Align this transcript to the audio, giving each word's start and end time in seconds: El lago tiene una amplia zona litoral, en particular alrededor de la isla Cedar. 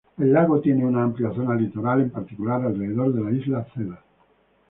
El 0.17 0.33
lago 0.33 0.59
tiene 0.59 0.83
una 0.83 1.03
amplia 1.03 1.31
zona 1.31 1.53
litoral, 1.53 2.01
en 2.01 2.09
particular 2.09 2.63
alrededor 2.65 3.13
de 3.13 3.21
la 3.23 3.31
isla 3.37 3.67
Cedar. 3.75 4.01